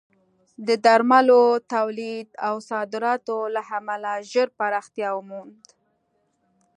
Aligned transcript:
د 0.67 0.69
درملو 0.85 1.41
تولید 1.73 2.27
او 2.47 2.55
صادراتو 2.69 3.37
له 3.55 3.61
امله 3.77 4.11
ژر 4.31 4.47
پراختیا 4.59 5.09
ومونده. 5.15 5.71